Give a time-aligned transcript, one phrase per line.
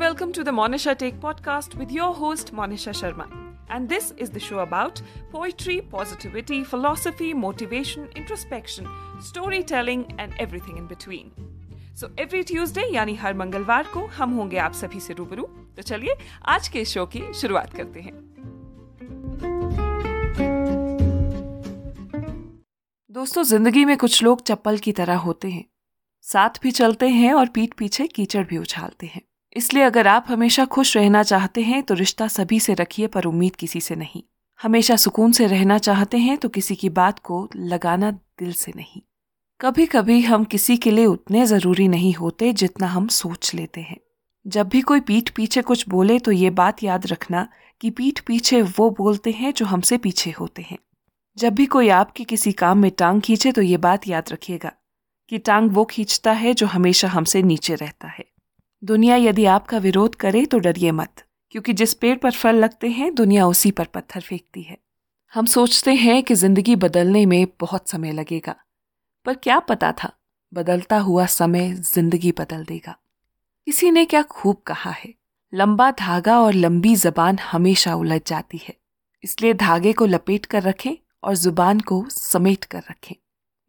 [0.00, 3.24] welcome to the Monisha Take podcast with your host Monisha Sharma.
[3.68, 8.88] And this is the show about poetry, positivity, philosophy, motivation, introspection,
[9.20, 11.30] storytelling and everything in between.
[12.00, 15.42] So every Tuesday यानी हर मंगलवार को हम होंगे आप सभी से रूबरू
[15.76, 16.16] तो चलिए
[16.48, 18.14] आज के शो की शुरुआत करते हैं
[23.10, 25.64] दोस्तों ज़िंदगी में कुछ लोग चप्पल की तरह होते हैं
[26.24, 30.64] साथ भी चलते हैं और पीठ पीछे कीचड़ भी उछालते हैं इसलिए अगर आप हमेशा
[30.64, 34.22] खुश रहना चाहते हैं तो रिश्ता सभी से रखिए, पर उम्मीद किसी से नहीं।
[34.60, 39.00] हमेशा सुकून से रहना चाहते हैं तो किसी की बात को लगाना दिल से नहीं।
[39.60, 43.96] कभी कभी हम किसी के लिए उतने ज़रूरी नहीं होते, जितना हम सोच लेते हैं।
[44.46, 47.46] जब भी कोई पीठ पीछे कुछ बोले तो ये बात याद रखना
[47.80, 50.78] कि पीठ पीछे वो बोलते हैं, जो हमसे पीछे होते हैं।
[51.36, 54.72] जब भी कोई आपके किसी काम में टांग खींचे तो ये बात याद रखिएगा
[55.28, 58.24] कि टांग वो खींचता है, जो हमेशा हमसे नीचे रहता है।
[58.82, 63.14] दुनिया यदि आपका विरोध करे तो डरिए मत, क्योंकि जिस पेड़ पर फल लगते हैं,
[63.14, 64.76] दुनिया उसी पर पत्थर फेंकती है।
[65.32, 68.54] हम सोचते हैं कि ज़िंदगी बदलने में बहुत समय लगेगा,
[69.26, 70.12] पर क्या पता था,
[70.52, 72.96] बदलता हुआ समय ज़िंदगी बदल देगा।
[73.66, 75.12] किसी ने क्या खूब कहा है,
[75.52, 78.74] लंबा धागा और लंबी जबान हमेशा उलझ जाती है,
[79.24, 83.14] इसलिए धागे को लपेट कर रखें और ज़ुबान को समेट कर रखें।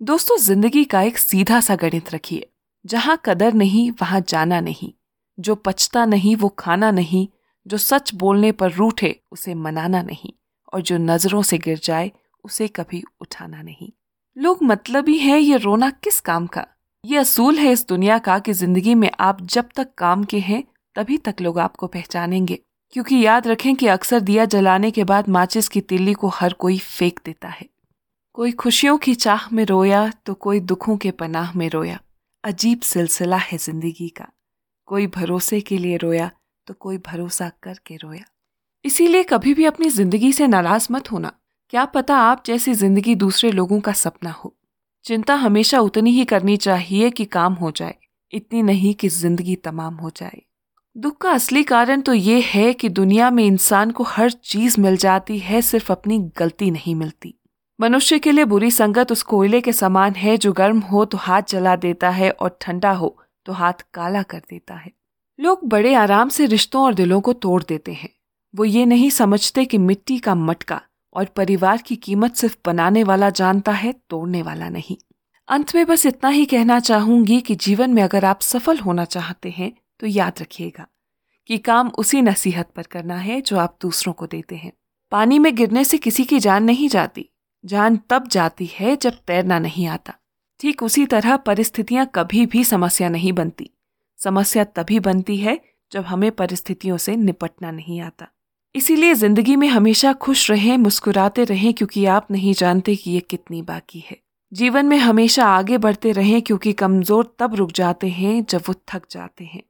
[0.02, 2.48] दोस्तों, ज़िंदगी का एक सीधा सा गणित रखिए,
[2.86, 4.92] जहाँ कदर नहीं, वहाँ जाना नहीं।
[5.42, 7.28] जो पचता नहीं, वो खाना नहीं,
[7.68, 10.34] जो सच बोलने पर रूठे, उसे मनाना नहीं,
[10.74, 12.12] और जो नज़रों से गिर जाए,
[12.44, 13.92] उसे कभी उठाना नहीं।
[14.38, 16.68] लोग मतलब ही है, ये रोना किस काम का?
[17.06, 20.64] ये असूल है इस दुनिया का कि ज़िंदगी में आप जब तक काम के हैं,
[20.96, 22.60] तभी तक लोग आपको पहचानेंगे।
[22.92, 26.78] क्योंकि याद रखें कि अक्सर दिया जलाने के बाद माचिस की तिल्ली को हर कोई
[26.78, 27.66] फेंक देता है।
[28.34, 32.00] कोई खुशियों की चाह में रोया तो कोई दुखों के पनाह में रोया।
[32.44, 34.28] अजीब सिलसिला है ज़िंदगी का।
[34.92, 36.30] कोई भरोसे के लिए रोया
[36.68, 38.24] तो कोई भरोसा करके रोया।
[38.86, 41.32] इसीलिए कभी भी अपनी ज़िंदगी से नाराज़ मत होना।
[41.70, 44.54] क्या पता आप जैसी ज़िंदगी दूसरे लोगों का सपना हो।
[45.06, 47.96] चिंता हमेशा उतनी ही करनी चाहिए कि काम हो जाए,
[48.34, 50.42] इतनी नहीं कि ज़िंदगी तमाम हो जाए।
[50.96, 54.98] दुख का असली कारण तो ये है कि दुनिया में इंसान को हर चीज़ मिल
[54.98, 57.34] जाती है, सिर्फ़ अपनी गलती नहीं मिलती।
[57.80, 61.42] मनुष्य के लिए बुरी संगत उस कोयले के समान है जो गर्म हो तो हाथ
[61.50, 64.92] जला देता है और ठंडा हो तो हाथ काला कर देता है।
[65.40, 68.10] लोग बड़े आराम से रिश्तों और दिलों को तोड़ देते हैं।
[68.56, 70.82] वो ये नहीं समझते कि मिट्टी का मटका
[71.14, 74.98] और परिवार की कीमत सिर्फ़ बनाने वाला जानता है, तोड़ने वाला नहीं।
[75.48, 79.50] अंत में बस इतना ही कहना चाहूँगी कि जीवन में अगर आप सफल होना चाहते
[79.50, 80.88] हैं तो याद रखिएगा
[81.48, 84.72] कि काम उसी नसीहत पर करना है जो आप दूसरों को देते हैं।
[85.12, 87.30] पानी में गिरने से किसी की जान नहीं जाती।
[87.66, 90.14] जान तब जाती है जब तैरना नहीं आता।
[90.62, 93.70] ठीक उसी तरह परिस्थितियाँ कभी भी समस्या नहीं बनती।
[94.20, 95.60] समस्या तभी बनती है
[95.92, 98.28] जब हमें परिस्थितियों से निपटना नहीं आता।
[98.76, 103.62] इसीलिए ज़िंदगी में हमेशा खुश रहें, मुस्कुराते रहें, क्योंकि आप नहीं जानते कि ये कितनी
[103.62, 104.18] बाकी है।
[104.52, 109.06] जीवन में हमेशा आगे बढ़ते रहें, क्योंकि कमज़ोर तब रुक जाते हैं जब वो थक
[109.12, 109.62] जाते हैं,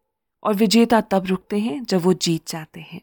[0.44, 3.02] और विजेता तब रुकते हैं जब वो जीत जाते हैं।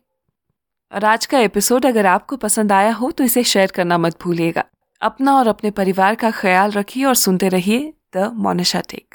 [0.93, 4.65] और आज का एपिसोड अगर आपको पसंद आया हो तो इसे शेयर करना मत भूलिएगा।
[5.03, 9.15] अपना और अपने परिवार का ख्याल रखिए और सुनते रहिए the Monisha tech.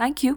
[0.00, 0.36] Thank you